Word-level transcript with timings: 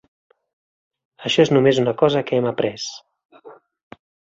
Això 1.29 1.45
és 1.45 1.53
només 1.57 1.83
una 1.85 1.95
cosa 2.03 2.27
que 2.31 2.41
hem 2.41 2.51
après. 2.57 2.91